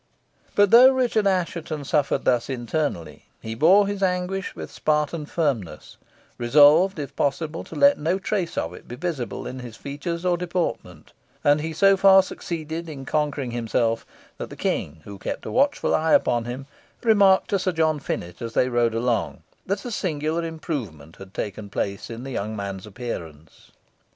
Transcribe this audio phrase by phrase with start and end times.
[0.55, 5.97] But though Richard Assheton suffered thus internally, he bore his anguish with Spartan firmness,
[6.39, 10.37] resolved, if possible, to let no trace of it be visible in his features or
[10.37, 14.03] deportment; and he so far succeeded in conquering himself,
[14.39, 16.65] that the King, who kept a watchful eye upon him,
[17.03, 21.69] remarked to Sir John Finett as they rode along, that a singular improvement had taken
[21.69, 23.69] place in the young man's appearance.